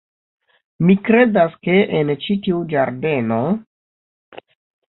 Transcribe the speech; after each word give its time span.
Mi 0.87 0.95
kredas, 1.09 1.53
ke 1.69 1.75
en 1.99 2.13
ĉi 2.25 2.39
tiu 2.47 2.65
ĝardeno... 2.73 3.41